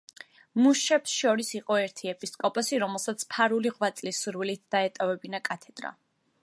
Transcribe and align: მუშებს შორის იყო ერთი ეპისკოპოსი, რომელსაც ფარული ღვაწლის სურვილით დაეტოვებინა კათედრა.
მუშებს 0.59 1.11
შორის 1.17 1.51
იყო 1.59 1.77
ერთი 1.81 2.09
ეპისკოპოსი, 2.13 2.81
რომელსაც 2.85 3.27
ფარული 3.35 3.75
ღვაწლის 3.77 4.25
სურვილით 4.25 4.67
დაეტოვებინა 4.77 5.45
კათედრა. 5.51 5.97